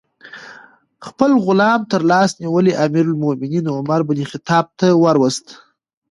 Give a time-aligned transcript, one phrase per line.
[1.07, 5.47] خپل غلام ترلاس نیولی امیر المؤمنین عمر بن الخطاب ته وروست.